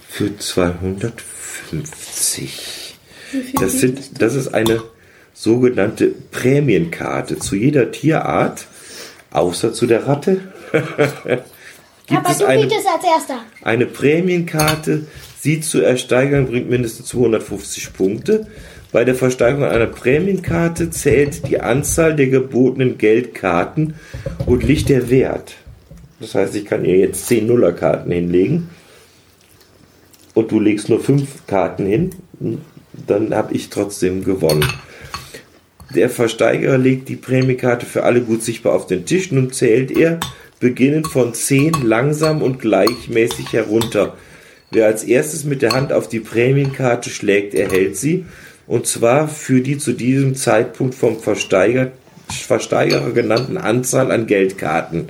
für 0.10 0.36
250. 0.36 2.96
Das, 3.60 3.74
sind, 3.74 4.20
das 4.22 4.34
ist 4.34 4.56
eine 4.56 4.82
sogenannte 5.34 6.08
Prämienkarte 6.08 7.38
zu 7.38 7.56
jeder 7.56 7.92
Tierart, 7.92 8.66
außer 9.30 9.72
zu 9.72 9.86
der 9.86 10.08
Ratte. 10.08 10.42
Gibt 12.08 12.20
Aber 12.20 12.31
es 12.31 12.39
du 12.39 12.46
eine 12.46 12.63
bietest 12.63 12.88
als 12.88 13.03
erster. 13.03 13.39
eine 13.63 13.86
Prämienkarte, 13.86 15.05
sie 15.39 15.62
zu 15.62 15.81
ersteigern, 15.81 16.48
bringt 16.48 16.70
mindestens 16.70 17.08
250 17.08 17.93
Punkte. 17.93 18.48
Bei 18.91 19.05
der 19.05 19.15
Versteigerung 19.15 19.63
einer 19.65 19.86
Prämienkarte 19.86 20.89
zählt 20.89 21.48
die 21.48 21.62
Anzahl 21.62 22.15
der 22.15 22.27
gebotenen 22.27 22.98
Geldkarten 22.98 23.96
und 24.46 24.67
nicht 24.67 24.89
der 24.89 25.10
Wert. 25.10 25.53
Das 26.20 26.36
heißt, 26.36 26.55
ich 26.55 26.65
kann 26.65 26.84
ihr 26.86 26.98
jetzt 26.98 27.27
10 27.27 27.48
Nullerkarten 27.48 28.12
hinlegen 28.12 28.70
und 30.34 30.51
du 30.51 30.60
legst 30.60 30.89
nur 30.89 31.00
5 31.00 31.48
Karten 31.48 31.86
hin, 31.86 32.12
dann 33.08 33.34
habe 33.34 33.53
ich 33.53 33.70
trotzdem 33.70 34.24
gewonnen. 34.24 34.65
Der 35.96 36.10
Versteigerer 36.10 36.77
legt 36.77 37.10
die 37.10 37.15
Prämiekarte 37.15 37.86
für 37.86 38.03
alle 38.03 38.22
gut 38.22 38.43
sichtbar 38.43 38.74
auf 38.75 38.88
den 38.88 39.05
Tisch. 39.05 39.31
Nun 39.31 39.51
zählt 39.51 39.91
er, 39.91 40.20
beginnend 40.62 41.08
von 41.08 41.34
10 41.34 41.82
langsam 41.84 42.41
und 42.41 42.60
gleichmäßig 42.60 43.51
herunter. 43.51 44.15
Wer 44.72 44.86
als 44.86 45.03
erstes 45.03 45.44
mit 45.44 45.62
der 45.62 45.74
Hand 45.74 45.91
auf 45.91 46.08
die 46.08 46.22
Prämienkarte 46.22 47.10
schlägt, 47.10 47.53
erhält 47.53 47.98
sie. 47.98 48.25
Und 48.68 48.88
zwar 48.88 49.27
für 49.27 49.60
die 49.60 49.77
zu 49.77 49.91
diesem 49.91 50.36
Zeitpunkt 50.36 50.96
vom 50.96 51.20
Versteiger, 51.20 51.91
Versteigerer 52.30 53.12
genannten 53.12 53.58
Anzahl 53.58 54.12
an 54.12 54.27
Geldkarten. 54.27 55.10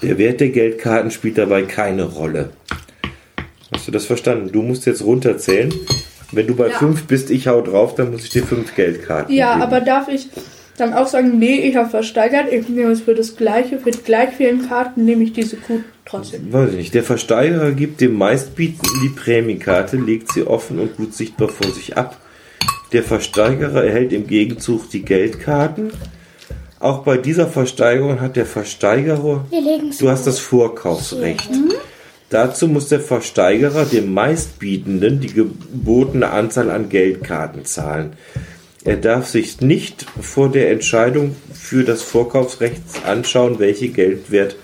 Der 0.00 0.16
Wert 0.16 0.40
der 0.40 0.48
Geldkarten 0.48 1.10
spielt 1.10 1.36
dabei 1.36 1.62
keine 1.64 2.04
Rolle. 2.04 2.50
Hast 3.74 3.88
du 3.88 3.92
das 3.92 4.06
verstanden? 4.06 4.50
Du 4.52 4.62
musst 4.62 4.86
jetzt 4.86 5.04
runterzählen. 5.04 5.72
Wenn 6.30 6.46
du 6.46 6.54
bei 6.54 6.68
Ja. 6.68 6.78
5 6.78 7.04
bist, 7.04 7.30
ich 7.30 7.48
hau 7.48 7.60
drauf, 7.60 7.94
dann 7.94 8.10
muss 8.10 8.24
ich 8.24 8.30
dir 8.30 8.42
5 8.44 8.74
Geldkarten 8.74 9.34
Ja, 9.34 9.52
geben. 9.52 9.62
aber 9.62 9.80
darf 9.82 10.08
ich 10.08 10.28
dann 10.76 10.94
auch 10.94 11.06
sagen, 11.06 11.38
nee, 11.38 11.60
ich 11.60 11.76
habe 11.76 11.90
versteigert, 11.90 12.52
ich 12.52 12.68
nehme 12.68 12.92
es 12.92 13.02
für 13.02 13.14
das 13.14 13.36
gleiche, 13.36 13.78
für 13.78 13.90
gleich 13.90 14.30
vielen 14.36 14.68
Karten 14.68 15.04
nehme 15.04 15.24
ich 15.24 15.32
diese 15.32 15.56
Kuh 15.56 15.80
trotzdem. 16.04 16.52
Weiß 16.52 16.70
ich 16.70 16.76
nicht. 16.76 16.94
Der 16.94 17.02
Versteigerer 17.02 17.72
gibt 17.72 18.00
dem 18.00 18.16
Meistbietenden 18.16 19.02
die 19.02 19.08
Prämienkarte, 19.10 19.96
legt 19.96 20.32
sie 20.32 20.46
offen 20.46 20.78
und 20.78 20.96
gut 20.96 21.14
sichtbar 21.14 21.48
vor 21.48 21.70
sich 21.70 21.96
ab. 21.96 22.18
Der 22.92 23.02
Versteigerer 23.02 23.84
erhält 23.84 24.12
im 24.12 24.26
Gegenzug 24.26 24.90
die 24.90 25.02
Geldkarten. 25.02 25.92
Auch 26.78 27.04
bei 27.04 27.16
dieser 27.16 27.46
Versteigerung 27.46 28.20
hat 28.20 28.36
der 28.36 28.46
Versteigerer, 28.46 29.46
Wir 29.50 29.60
legen 29.60 29.92
du 29.98 30.10
hast 30.10 30.26
das 30.26 30.40
Vorkaufsrecht. 30.40 31.50
Dazu 32.28 32.66
muss 32.66 32.88
der 32.88 33.00
Versteigerer 33.00 33.84
dem 33.84 34.12
Meistbietenden 34.12 35.20
die 35.20 35.32
gebotene 35.32 36.30
Anzahl 36.30 36.70
an 36.70 36.88
Geldkarten 36.88 37.64
zahlen. 37.66 38.14
Er 38.84 38.96
darf 38.96 39.28
sich 39.28 39.60
nicht 39.60 40.06
vor 40.20 40.50
der 40.50 40.70
Entscheidung 40.70 41.36
für 41.52 41.84
das 41.84 42.02
Vorkaufsrecht 42.02 42.82
anschauen, 43.06 43.58
welche 43.58 43.88
Geldwert 43.88 44.56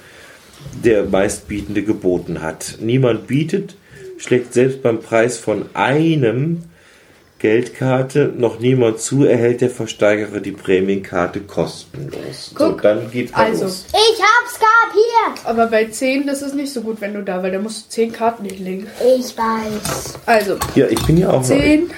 der 0.85 1.05
Meistbietende 1.05 1.83
geboten 1.85 2.43
hat. 2.43 2.79
Niemand 2.81 3.29
bietet, 3.29 3.77
schlägt 4.17 4.55
selbst 4.55 4.83
beim 4.83 5.01
Preis 5.01 5.39
von 5.39 5.67
einem 5.75 6.65
Geldkarte 7.39 8.33
noch 8.37 8.59
niemand 8.59 8.99
zu, 8.99 9.25
erhält 9.25 9.61
der 9.61 9.71
Versteigerer 9.71 10.41
die 10.41 10.51
Prämienkarte 10.51 11.41
kostenlos. 11.41 12.51
so, 12.51 12.55
Guck, 12.57 12.83
dann 12.83 13.09
geht 13.13 13.31
er 13.31 13.39
also. 13.39 13.65
los. 13.67 13.87
Ich 13.93 14.21
hab's 14.21 14.59
kapiert. 14.59 15.47
Aber 15.47 15.69
bei 15.69 15.85
10, 15.85 16.27
das 16.27 16.43
ist 16.43 16.57
nicht 16.57 16.73
so 16.73 16.81
gut, 16.81 17.01
wenn 17.01 17.15
du 17.15 17.23
da, 17.23 17.41
weil 17.41 17.53
da 17.53 17.61
musst 17.61 17.87
du 17.87 17.91
10 17.91 18.13
Karten 18.13 18.45
hinlegen. 18.45 18.89
Ich 19.19 19.37
weiß. 19.39 20.15
Also, 20.27 20.57
Ja, 20.75 20.87
ich 20.89 21.01
bin 21.07 21.17
ja 21.19 21.31
auch 21.31 21.43
neu. 21.43 21.47
10, 21.47 21.81
9, 21.87 21.91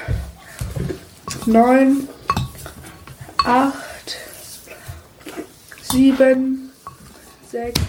8, 3.44 3.74
7, 5.92 6.70
6, 7.50 7.80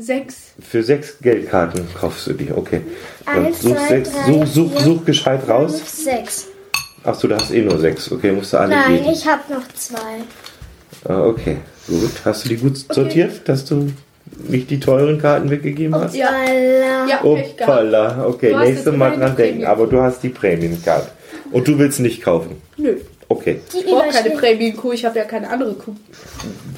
Sechs. 0.00 0.52
Für 0.60 0.82
sechs 0.82 1.18
Geldkarten 1.18 1.88
kaufst 1.98 2.26
du 2.26 2.34
die, 2.34 2.52
okay. 2.52 2.82
Dann 3.24 3.46
Eins, 3.46 3.62
such, 3.62 3.74
zwei, 3.74 3.88
sechs, 3.88 4.12
drei, 4.12 4.26
such, 4.26 4.46
such, 4.46 4.72
vier, 4.72 4.80
such 4.80 5.04
gescheit 5.06 5.48
raus. 5.48 6.04
Sechs. 6.04 6.48
Ach 7.04 7.14
so, 7.14 7.26
du 7.26 7.36
hast 7.36 7.50
eh 7.52 7.62
nur 7.62 7.78
sechs. 7.78 8.12
Okay, 8.12 8.32
musst 8.32 8.52
du 8.52 8.58
alle 8.58 8.74
Nein, 8.74 8.98
geben. 8.98 9.10
ich 9.10 9.26
habe 9.26 9.50
noch 9.50 9.66
zwei. 9.74 10.20
Ah, 11.08 11.22
okay, 11.22 11.56
gut. 11.86 12.10
Hast 12.24 12.44
du 12.44 12.50
die 12.50 12.56
gut 12.58 12.76
sortiert, 12.76 13.48
dass 13.48 13.64
du 13.64 13.90
nicht 14.46 14.68
die 14.68 14.78
teuren 14.78 15.18
Karten 15.18 15.48
weggegeben 15.48 15.94
hast? 15.94 16.14
Ja. 16.14 16.32
Ja. 17.08 17.22
Hoppala, 17.22 18.26
okay, 18.26 18.50
Du 18.50 18.58
hast 18.58 18.68
nächstes 18.68 18.94
Mal 18.94 19.16
dran 19.16 19.36
denken. 19.36 19.64
Aber 19.64 19.86
du 19.86 20.02
hast 20.02 20.22
die 20.22 20.28
Prämienkarte. 20.28 21.10
Und 21.52 21.68
du 21.68 21.78
willst 21.78 22.00
nicht 22.00 22.22
kaufen. 22.22 22.56
Nö. 22.76 22.96
Okay, 23.30 23.60
Die 23.74 23.78
Ich 23.80 23.84
brauche 23.84 24.08
keine 24.08 24.30
Prämienkuh, 24.30 24.92
ich 24.92 25.04
habe 25.04 25.18
ja 25.18 25.24
keine 25.24 25.50
andere 25.50 25.74
Kuh. 25.74 25.94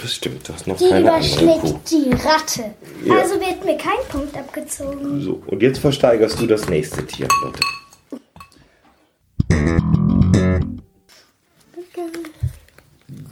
bestimmt, 0.02 0.48
du 0.48 0.52
hast 0.52 0.66
noch 0.66 0.76
die 0.78 0.88
keine 0.88 1.12
andere 1.12 1.36
Kuh. 1.36 1.44
überschlägt 1.44 1.90
die 1.92 2.10
Ratte. 2.10 2.74
Ja. 3.04 3.14
Also 3.20 3.34
wird 3.34 3.64
mir 3.64 3.76
kein 3.76 4.00
Punkt 4.08 4.36
abgezogen. 4.36 5.20
So, 5.20 5.40
und 5.46 5.62
jetzt 5.62 5.78
versteigerst 5.78 6.40
du 6.40 6.46
das 6.46 6.68
nächste 6.68 7.06
Tier, 7.06 7.28
Lotte. 7.44 7.60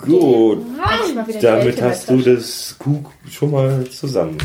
Gut, 0.01 0.59
Endlich 0.59 1.15
mal 1.15 1.27
wieder 1.29 1.41
damit 1.41 1.83
hast 1.83 2.09
du 2.11 2.19
das 2.19 2.77
Kuh 2.79 3.03
schon 3.31 3.51
mal 3.51 3.85
zusammen. 3.91 4.39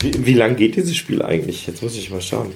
Wie, 0.00 0.26
wie 0.26 0.34
lang 0.34 0.56
geht 0.56 0.76
dieses 0.76 0.96
Spiel 0.96 1.22
eigentlich? 1.22 1.66
Jetzt 1.66 1.82
muss 1.82 1.96
ich 1.96 2.10
mal 2.10 2.20
schauen. 2.20 2.52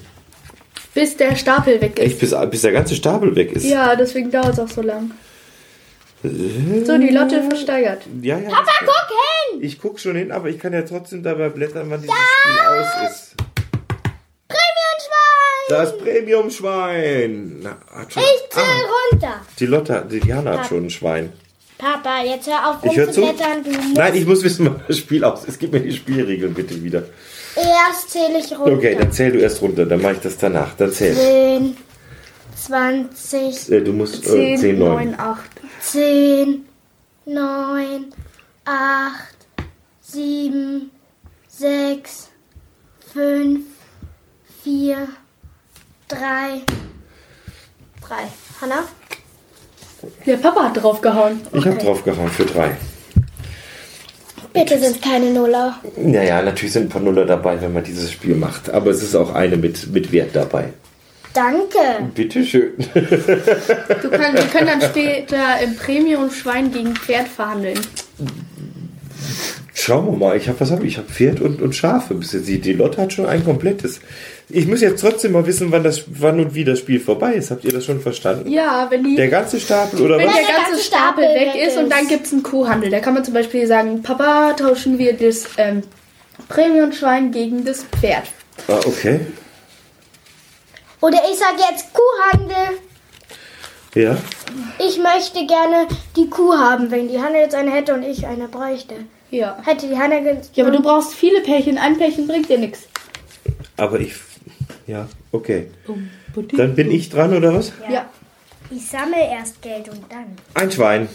Bis 0.95 1.15
der 1.17 1.35
Stapel 1.35 1.79
weg 1.81 1.99
ist. 1.99 2.05
Echt, 2.05 2.19
bis, 2.19 2.33
bis 2.49 2.61
der 2.61 2.71
ganze 2.71 2.95
Stapel 2.95 3.35
weg 3.35 3.51
ist. 3.51 3.65
Ja, 3.65 3.95
deswegen 3.95 4.31
dauert 4.31 4.53
es 4.53 4.59
auch 4.59 4.69
so 4.69 4.81
lang. 4.81 5.11
So, 6.23 6.97
die 6.97 7.09
Lotte 7.09 7.43
versteigert. 7.43 8.01
ja. 8.21 8.39
ja 8.39 8.49
Papa, 8.49 8.71
guck 8.79 9.09
hin! 9.51 9.63
Ich 9.63 9.79
guck 9.79 9.99
schon 9.99 10.15
hin, 10.15 10.31
aber 10.31 10.49
ich 10.49 10.57
kann 10.57 10.73
ja 10.73 10.81
trotzdem 10.81 11.21
dabei 11.21 11.49
blättern, 11.49 11.87
wann 11.91 12.01
dieses 12.01 12.15
Spiel 12.15 12.59
aus 12.67 13.11
ist. 13.11 13.35
Prämienschwein! 14.47 15.69
Das 15.69 15.97
Premium-Schwein. 15.97 17.59
Na, 17.61 17.77
hat 17.93 18.13
schon- 18.13 18.23
Ich 18.23 18.49
zähl 18.49 18.63
Ah, 18.63 19.11
runter. 19.11 19.41
die 19.59 19.65
Lotte, 19.65 20.07
die 20.09 20.19
Diana 20.19 20.57
hat 20.59 20.67
schon 20.67 20.85
ein 20.85 20.89
Schwein. 20.89 21.31
Papa, 21.77 22.23
jetzt 22.23 22.47
hör 22.47 22.69
auf 22.71 22.77
Ich 22.83 22.95
hör 22.95 23.11
zu. 23.11 23.21
Nein, 23.95 24.15
ich 24.15 24.25
muss 24.25 24.43
wissen, 24.43 24.65
wann 24.67 24.81
das 24.87 24.97
Spiel 24.97 25.23
aus 25.25 25.43
ist. 25.45 25.59
Gib 25.59 25.73
mir 25.73 25.81
die 25.81 25.91
Spielregeln 25.91 26.53
bitte 26.53 26.81
wieder. 26.81 27.03
Erst 27.55 28.09
zähle 28.11 28.39
ich 28.39 28.51
runter. 28.51 28.73
Okay, 28.73 28.95
dann 28.99 29.11
zähl 29.11 29.31
du 29.31 29.39
erst 29.39 29.61
runter, 29.61 29.85
dann 29.85 30.01
mache 30.01 30.13
ich 30.13 30.19
das 30.19 30.37
danach. 30.37 30.75
Dann 30.75 30.91
zähl. 30.91 31.13
10, 31.15 31.77
20, 32.55 33.71
Äh, 33.71 33.81
du 33.81 33.93
musst 33.93 34.25
äh, 34.25 34.55
10, 34.55 34.57
10, 34.59 34.79
9. 34.79 34.89
9, 35.11 35.19
8. 35.19 35.39
10, 35.81 36.65
9, 37.25 38.05
8, 38.65 39.13
7, 40.01 40.91
6, 41.47 42.29
5, 43.13 43.59
4, 44.63 45.07
3, 46.07 46.17
3. 48.07 48.15
Hanna? 48.61 48.83
Der 50.25 50.37
Papa 50.37 50.65
hat 50.65 50.81
draufgehauen. 50.83 51.41
Ich 51.53 51.65
habe 51.65 51.77
draufgehauen 51.77 52.29
für 52.29 52.45
3. 52.45 52.77
Bitte 54.55 54.79
sind 54.79 55.01
keine 55.01 55.31
Nuller. 55.31 55.79
Naja, 55.97 56.41
natürlich 56.41 56.73
sind 56.73 56.83
ein 56.83 56.89
paar 56.89 57.01
Nuller 57.01 57.25
dabei, 57.25 57.61
wenn 57.61 57.73
man 57.73 57.83
dieses 57.83 58.11
Spiel 58.11 58.35
macht. 58.35 58.69
Aber 58.69 58.89
es 58.89 59.03
ist 59.03 59.15
auch 59.15 59.33
eine 59.33 59.57
mit, 59.57 59.91
mit 59.91 60.11
Wert 60.11 60.29
dabei. 60.33 60.69
Danke. 61.33 61.77
Bitteschön. 62.13 62.71
Du 62.93 64.09
kann, 64.09 64.33
wir 64.33 64.47
können 64.51 64.67
dann 64.67 64.81
später 64.81 65.59
im 65.61 65.75
Premium-Schwein 65.75 66.71
gegen 66.71 66.95
Pferd 66.95 67.27
verhandeln. 67.27 67.79
Schauen 69.77 70.05
wir 70.05 70.17
mal, 70.17 70.37
ich 70.37 70.47
habe 70.47 70.57
was 70.61 70.71
habe 70.71 70.85
ich? 70.85 70.93
Ich 70.93 70.97
habe 70.97 71.09
Pferd 71.09 71.41
und, 71.41 71.61
und 71.61 71.75
Schafe 71.75 72.13
bis 72.15 72.31
jetzt. 72.31 72.47
Die, 72.47 72.61
die 72.61 72.71
Lotte 72.71 73.01
hat 73.01 73.11
schon 73.11 73.25
ein 73.25 73.43
komplettes. 73.43 73.99
Ich 74.47 74.67
muss 74.67 74.79
jetzt 74.79 75.01
trotzdem 75.01 75.33
mal 75.33 75.45
wissen, 75.45 75.69
wann 75.69 75.83
das 75.83 76.05
wann 76.07 76.39
und 76.39 76.55
wie 76.55 76.63
das 76.63 76.79
Spiel 76.79 77.01
vorbei 77.01 77.33
ist. 77.33 77.51
Habt 77.51 77.65
ihr 77.65 77.73
das 77.73 77.83
schon 77.83 77.99
verstanden? 77.99 78.49
Ja, 78.49 78.87
wenn 78.89 79.03
die. 79.03 79.17
Der 79.17 79.27
ganze 79.27 79.59
Stapel 79.59 80.01
oder 80.01 80.17
wenn 80.17 80.27
was? 80.27 80.35
der 80.35 80.45
ganze 80.45 80.81
Stapel 80.81 81.25
weg 81.25 81.67
ist 81.67 81.77
und 81.77 81.89
dann 81.89 82.07
gibt 82.07 82.25
es 82.25 82.31
einen 82.31 82.41
Kuhhandel. 82.41 82.89
Da 82.89 83.01
kann 83.01 83.15
man 83.15 83.25
zum 83.25 83.33
Beispiel 83.33 83.67
sagen, 83.67 84.01
Papa, 84.01 84.53
tauschen 84.53 84.97
wir 84.97 85.11
das 85.11 85.43
ähm, 85.57 85.83
Premium-Schwein 86.47 87.31
gegen 87.31 87.65
das 87.65 87.83
Pferd. 87.99 88.23
Ah, 88.69 88.79
okay. 88.85 89.19
Oder 91.01 91.17
ich 91.29 91.37
sage 91.37 91.57
jetzt 91.69 91.87
Kuhhandel. 91.93 92.79
Ja. 93.93 94.17
Ich 94.79 94.97
möchte 94.99 95.45
gerne 95.45 95.87
die 96.15 96.29
Kuh 96.29 96.53
haben, 96.53 96.91
wenn 96.91 97.09
die 97.09 97.19
Hanna 97.19 97.39
jetzt 97.39 97.55
eine 97.55 97.71
hätte 97.71 97.93
und 97.93 98.03
ich 98.03 98.25
eine 98.25 98.47
bräuchte. 98.47 98.95
Ja. 99.35 99.57
Hätte 99.65 99.87
die 99.87 99.97
Hanna 99.97 100.15
Ja, 100.53 100.63
aber 100.65 100.71
du 100.75 100.81
brauchst 100.81 101.13
viele 101.13 101.41
Pärchen. 101.41 101.77
Ein 101.77 101.97
Pärchen 101.97 102.25
bringt 102.25 102.47
dir 102.47 102.57
nichts. 102.57 102.83
Aber 103.75 103.99
ich. 103.99 104.15
Ja, 104.87 105.09
okay. 105.33 105.69
Dann 106.55 106.75
bin 106.75 106.89
ich 106.89 107.09
dran 107.09 107.33
oder 107.35 107.53
was? 107.53 107.73
Ja. 107.89 108.09
Ich 108.71 108.87
sammle 108.87 109.17
erst 109.17 109.61
Geld 109.61 109.89
und 109.89 110.03
dann. 110.09 110.35
Ein 110.53 110.71
Schwein. 110.71 111.09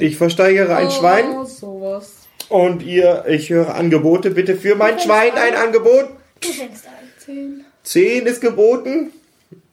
Ich 0.00 0.16
versteigere 0.16 0.74
ein 0.76 0.90
Schwein 0.90 1.26
Oh, 1.30 1.44
sowas. 1.44 2.12
und 2.48 2.82
ihr, 2.82 3.24
ich 3.28 3.50
höre 3.50 3.74
Angebote. 3.74 4.30
Bitte 4.30 4.56
für 4.56 4.74
mein 4.74 4.98
Schwein 4.98 5.32
ein 5.34 5.54
Angebot. 5.54 6.08
Du 6.40 6.48
fängst 6.48 6.86
an. 6.86 6.92
10. 7.24 7.64
10 7.84 8.26
ist 8.26 8.40
geboten. 8.40 9.12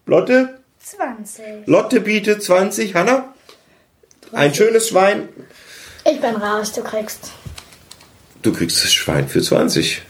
Lotte? 0.06 0.60
20. 0.82 1.44
Lotte 1.66 2.00
bietet 2.00 2.44
20. 2.44 2.94
Hanna? 2.94 3.34
Ein 4.32 4.54
schönes 4.54 4.88
Schwein. 4.90 5.30
Ich 6.10 6.22
bin 6.22 6.36
raus, 6.36 6.72
du 6.74 6.84
kriegst. 6.84 7.32
Du 8.46 8.54
kriegst 8.54 8.84
das 8.84 8.94
Schwein 8.94 9.28
für 9.28 9.42
20. 9.42 10.04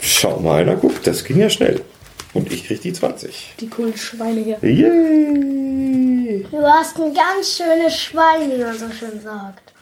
Schau 0.00 0.40
mal, 0.40 0.62
einer 0.62 0.76
guckt, 0.76 1.06
das 1.06 1.24
ging 1.24 1.38
ja 1.38 1.50
schnell. 1.50 1.84
Und 2.32 2.50
ich 2.50 2.66
krieg 2.66 2.80
die 2.80 2.94
20. 2.94 3.52
Die 3.60 3.68
coolen 3.68 3.94
Schweine 3.98 4.40
hier. 4.40 4.58
Yay! 4.62 6.46
Du 6.50 6.62
hast 6.62 6.96
ein 6.96 7.12
ganz 7.12 7.58
schönes 7.58 7.94
Schwein, 8.00 8.50
wie 8.50 8.64
man 8.64 8.78
so 8.78 8.86
schön 8.90 9.20
sagt. 9.20 9.74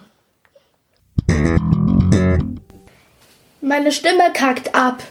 Meine 3.60 3.92
Stimme 3.92 4.32
kackt 4.34 4.74
ab. 4.74 5.04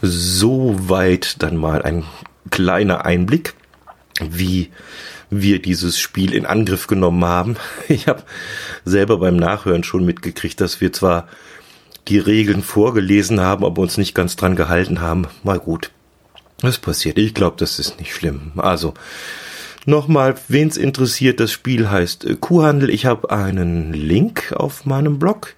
Soweit 0.00 1.42
dann 1.42 1.58
mal 1.58 1.82
ein 1.82 2.06
kleiner 2.48 3.04
Einblick, 3.04 3.52
wie 4.22 4.70
wir 5.30 5.62
dieses 5.62 5.98
Spiel 5.98 6.34
in 6.34 6.46
Angriff 6.46 6.86
genommen 6.86 7.24
haben. 7.24 7.56
Ich 7.88 8.08
habe 8.08 8.22
selber 8.84 9.18
beim 9.18 9.36
Nachhören 9.36 9.84
schon 9.84 10.04
mitgekriegt, 10.04 10.60
dass 10.60 10.80
wir 10.80 10.92
zwar 10.92 11.28
die 12.08 12.18
Regeln 12.18 12.62
vorgelesen 12.62 13.40
haben, 13.40 13.64
aber 13.64 13.82
uns 13.82 13.96
nicht 13.96 14.14
ganz 14.14 14.36
dran 14.36 14.56
gehalten 14.56 15.00
haben. 15.00 15.26
Mal 15.42 15.58
gut. 15.58 15.90
Das 16.60 16.78
passiert. 16.78 17.18
Ich 17.18 17.34
glaube, 17.34 17.56
das 17.58 17.78
ist 17.78 17.98
nicht 17.98 18.14
schlimm. 18.14 18.52
Also, 18.56 18.94
nochmal, 19.86 20.34
wen's 20.48 20.76
interessiert, 20.76 21.40
das 21.40 21.52
Spiel 21.52 21.90
heißt 21.90 22.24
äh, 22.24 22.36
Kuhhandel. 22.36 22.90
Ich 22.90 23.06
habe 23.06 23.30
einen 23.30 23.92
Link 23.92 24.52
auf 24.54 24.84
meinem 24.84 25.18
Blog 25.18 25.54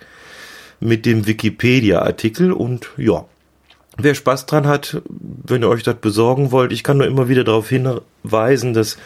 mit 0.80 1.06
dem 1.06 1.26
Wikipedia-Artikel 1.26 2.52
und 2.52 2.88
ja, 2.96 3.24
Wer 3.98 4.14
Spaß 4.14 4.46
dran 4.46 4.66
hat, 4.66 5.02
wenn 5.08 5.62
ihr 5.62 5.68
euch 5.68 5.82
das 5.82 5.96
besorgen 5.96 6.50
wollt, 6.50 6.72
ich 6.72 6.82
kann 6.82 6.96
nur 6.96 7.06
immer 7.06 7.28
wieder 7.28 7.44
darauf 7.44 7.68
hinweisen, 7.68 8.72
dass 8.72 8.96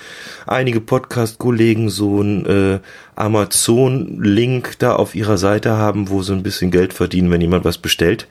einige 0.47 0.81
Podcast-Kollegen 0.81 1.89
so 1.89 2.21
einen 2.21 2.47
äh, 2.47 2.79
Amazon-Link 3.17 4.79
da 4.79 4.95
auf 4.95 5.17
ihrer 5.17 5.39
Seite 5.39 5.73
haben, 5.77 6.09
wo 6.09 6.23
sie 6.23 6.35
ein 6.35 6.45
bisschen 6.45 6.71
Geld 6.71 6.93
verdienen, 6.93 7.33
wenn 7.33 7.41
jemand 7.41 7.65
was 7.65 7.79
bestellt. 7.79 8.29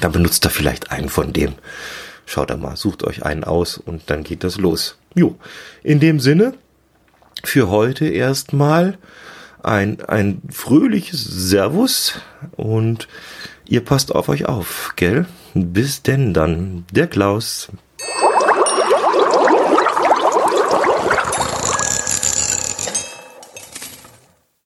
Dann 0.00 0.10
benutzt 0.10 0.44
da 0.44 0.48
vielleicht 0.48 0.90
einen 0.90 1.08
von 1.08 1.32
dem. 1.32 1.54
Schaut 2.26 2.50
da 2.50 2.56
mal, 2.56 2.76
sucht 2.76 3.04
euch 3.04 3.24
einen 3.24 3.44
aus 3.44 3.78
und 3.78 4.02
dann 4.06 4.24
geht 4.24 4.42
das 4.42 4.58
los. 4.58 4.98
Jo, 5.14 5.36
in 5.84 6.00
dem 6.00 6.18
Sinne, 6.18 6.54
für 7.44 7.68
heute 7.68 8.08
erstmal 8.08 8.98
ein, 9.62 10.00
ein 10.02 10.42
fröhliches 10.50 11.24
Servus 11.24 12.14
und 12.56 13.06
ihr 13.68 13.84
passt 13.84 14.14
auf 14.14 14.28
euch 14.28 14.46
auf, 14.46 14.92
gell? 14.96 15.26
Bis 15.54 16.02
denn 16.02 16.34
dann, 16.34 16.84
der 16.90 17.06
Klaus. 17.06 17.68